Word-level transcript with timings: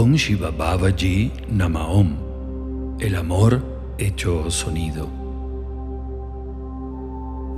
Om 0.00 0.14
Shiva 0.14 0.52
Babaji 0.52 1.32
Nama 1.50 1.88
Om, 1.88 2.98
el 3.00 3.16
amor 3.16 3.60
hecho 3.98 4.48
sonido. 4.48 5.08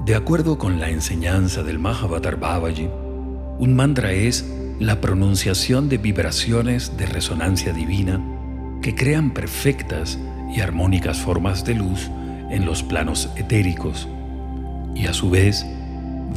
De 0.07 0.15
acuerdo 0.15 0.57
con 0.57 0.81
la 0.81 0.89
enseñanza 0.89 1.63
del 1.63 1.79
Mahavatar 1.79 2.41
Babaji, 2.41 2.89
un 3.59 3.77
mantra 3.77 4.13
es 4.13 4.51
la 4.79 5.03
pronunciación 5.03 5.91
de 5.91 5.99
vibraciones 5.99 6.97
de 6.97 7.05
resonancia 7.05 7.75
divina 7.75 8.25
que 8.81 8.95
crean 8.95 9.35
perfectas 9.35 10.19
y 10.57 10.63
armónicas 10.63 11.21
formas 11.21 11.67
de 11.67 11.75
luz 11.75 12.09
en 12.49 12.65
los 12.65 12.83
planos 12.83 13.29
etéricos 13.37 14.09
y 14.95 15.09
a 15.09 15.13
su 15.13 15.29
vez 15.29 15.67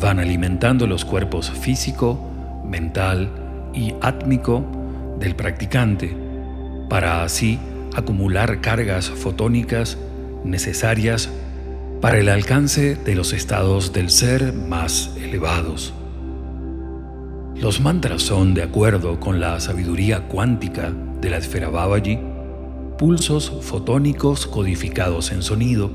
van 0.01 0.19
alimentando 0.19 0.85
los 0.85 1.05
cuerpos 1.05 1.49
físico, 1.49 2.19
mental 2.65 3.71
y 3.73 3.93
átmico 4.01 4.82
del 5.23 5.35
practicante 5.35 6.13
para 6.89 7.23
así 7.23 7.57
acumular 7.95 8.59
cargas 8.59 9.09
fotónicas 9.09 9.97
necesarias 10.43 11.29
para 12.01 12.19
el 12.19 12.27
alcance 12.27 12.95
de 12.95 13.15
los 13.15 13.31
estados 13.31 13.93
del 13.93 14.09
ser 14.09 14.51
más 14.51 15.15
elevados. 15.15 15.93
Los 17.55 17.79
mantras 17.79 18.21
son, 18.21 18.53
de 18.53 18.63
acuerdo 18.63 19.21
con 19.21 19.39
la 19.39 19.61
sabiduría 19.61 20.27
cuántica 20.27 20.91
de 21.21 21.29
la 21.29 21.37
esfera 21.37 21.69
Babaji, 21.69 22.19
pulsos 22.97 23.49
fotónicos 23.61 24.45
codificados 24.45 25.31
en 25.31 25.41
sonido 25.41 25.89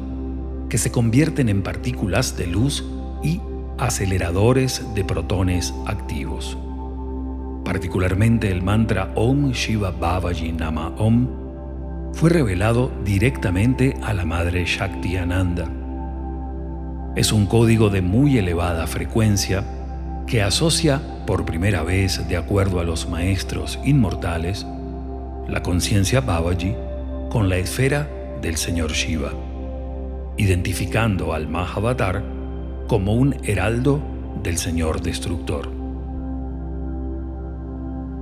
que 0.71 0.79
se 0.79 0.91
convierten 0.91 1.51
en 1.51 1.63
partículas 1.63 2.39
de 2.39 2.47
luz 2.47 2.83
y 3.23 3.43
aceleradores 3.77 4.83
de 4.95 5.05
protones 5.05 5.75
activos. 5.87 6.57
Particularmente 7.69 8.51
el 8.51 8.63
mantra 8.63 9.13
Om 9.15 9.53
Shiva 9.53 9.91
Babaji 9.91 10.53
Nama 10.53 10.89
Om 10.97 12.15
fue 12.15 12.31
revelado 12.31 12.91
directamente 13.05 13.95
a 14.03 14.15
la 14.15 14.25
Madre 14.25 14.65
Shakti 14.65 15.19
Ananda. 15.19 15.71
Es 17.15 17.31
un 17.31 17.45
código 17.45 17.91
de 17.91 18.01
muy 18.01 18.39
elevada 18.39 18.87
frecuencia 18.87 19.65
que 20.27 20.43
asocia 20.43 21.03
por 21.27 21.45
primera 21.45 21.83
vez, 21.83 22.27
de 22.27 22.39
acuerdo 22.39 22.81
a 22.81 22.85
los 22.85 23.07
maestros 23.07 23.79
inmortales, 23.85 24.67
la 25.47 25.63
conciencia 25.63 26.23
Babaji 26.23 26.75
con 27.29 27.51
la 27.51 27.59
esfera 27.59 28.09
del 28.41 28.57
Señor 28.57 28.93
Shiva, 28.93 29.33
identificando 30.39 31.35
al 31.35 31.49
Mahavatar 31.49 32.25
como 32.87 33.13
un 33.13 33.37
heraldo 33.45 34.01
del 34.43 34.57
Señor 34.57 35.03
Destructor. 35.03 35.78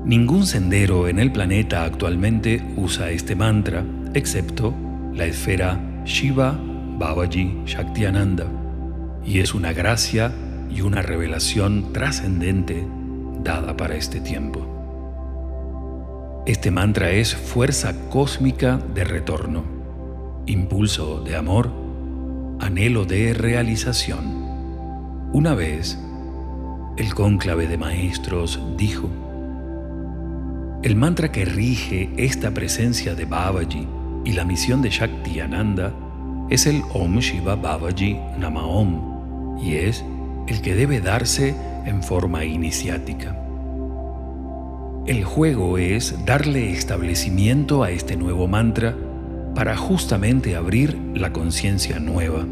Ningún 0.06 0.46
sendero 0.46 1.08
en 1.08 1.18
el 1.18 1.32
planeta 1.32 1.84
actualmente 1.84 2.62
usa 2.76 3.10
este 3.10 3.34
mantra, 3.34 3.84
excepto 4.14 4.72
la 5.12 5.24
esfera 5.24 5.80
Shiva 6.04 6.56
Babaji 6.96 7.62
Shaktiananda, 7.66 8.46
y 9.24 9.40
es 9.40 9.52
una 9.52 9.72
gracia 9.72 10.30
y 10.70 10.82
una 10.82 11.02
revelación 11.02 11.92
trascendente 11.92 12.86
dada 13.42 13.76
para 13.76 13.96
este 13.96 14.20
tiempo. 14.20 14.64
Este 16.46 16.70
mantra 16.70 17.10
es 17.10 17.34
fuerza 17.34 17.92
cósmica 18.08 18.78
de 18.94 19.02
retorno, 19.02 19.64
impulso 20.46 21.24
de 21.24 21.34
amor, 21.34 21.72
anhelo 22.60 23.06
de 23.06 23.34
realización. 23.34 24.46
Una 25.32 25.56
vez, 25.56 25.98
el 26.96 27.12
cónclave 27.12 27.66
de 27.66 27.76
maestros 27.76 28.60
dijo, 28.76 29.10
el 30.86 30.94
mantra 30.94 31.32
que 31.32 31.44
rige 31.44 32.10
esta 32.16 32.52
presencia 32.52 33.16
de 33.16 33.24
Babaji 33.24 33.88
y 34.24 34.34
la 34.34 34.44
misión 34.44 34.82
de 34.82 34.90
Shakti 34.90 35.40
Ananda 35.40 35.92
es 36.48 36.64
el 36.64 36.80
Om 36.94 37.18
Shiva 37.18 37.56
Babaji 37.56 38.16
Nama 38.38 38.64
Om 38.64 39.58
y 39.60 39.74
es 39.78 40.04
el 40.46 40.60
que 40.60 40.76
debe 40.76 41.00
darse 41.00 41.56
en 41.86 42.04
forma 42.04 42.44
iniciática. 42.44 43.36
El 45.08 45.24
juego 45.24 45.76
es 45.76 46.24
darle 46.24 46.70
establecimiento 46.70 47.82
a 47.82 47.90
este 47.90 48.14
nuevo 48.14 48.46
mantra 48.46 48.94
para 49.56 49.76
justamente 49.76 50.54
abrir 50.54 50.96
la 51.14 51.32
conciencia 51.32 51.98
nueva. 51.98 52.46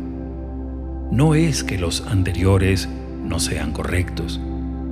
No 1.13 1.37
es 1.37 1.63
que 1.63 1.79
los 1.79 2.05
anteriores 2.09 2.89
no 3.23 3.39
sean 3.39 3.71
correctos, 3.71 4.41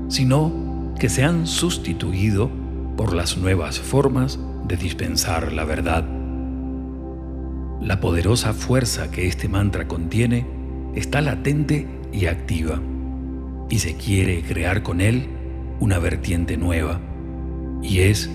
sino 0.07 0.95
que 0.97 1.09
se 1.09 1.25
han 1.25 1.49
sustituido 1.49 2.62
por 3.03 3.15
las 3.15 3.37
nuevas 3.37 3.81
formas 3.81 4.39
de 4.69 4.77
dispensar 4.77 5.53
la 5.53 5.65
verdad. 5.65 6.05
La 7.81 7.99
poderosa 7.99 8.53
fuerza 8.53 9.11
que 9.11 9.27
este 9.27 9.49
mantra 9.49 9.89
contiene 9.89 10.47
está 10.95 11.21
latente 11.21 11.89
y 12.13 12.27
activa, 12.27 12.81
y 13.69 13.81
se 13.81 13.97
quiere 13.97 14.43
crear 14.43 14.85
con 14.85 15.01
él 15.01 15.27
una 15.81 15.99
vertiente 15.99 16.57
nueva, 16.57 17.01
y 17.83 18.03
es 18.03 18.31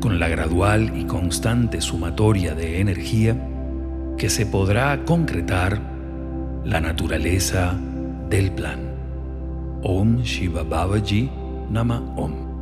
con 0.00 0.20
la 0.20 0.28
gradual 0.28 0.92
y 0.96 1.06
constante 1.06 1.80
sumatoria 1.80 2.54
de 2.54 2.80
energía 2.80 3.36
que 4.16 4.30
se 4.30 4.46
podrá 4.46 5.04
concretar 5.04 5.80
la 6.64 6.80
naturaleza 6.80 7.76
del 8.30 8.52
plan. 8.52 8.78
Om 9.82 10.22
Shiva 10.22 10.62
Babaji 10.62 11.28
Nama 11.68 11.98
Om. 12.16 12.53